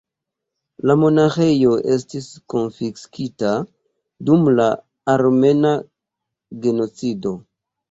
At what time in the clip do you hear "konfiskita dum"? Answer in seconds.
2.53-4.49